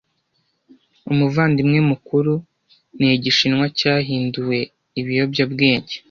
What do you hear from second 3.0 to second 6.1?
igishinwa cyahinduwe ibiyobyabwenge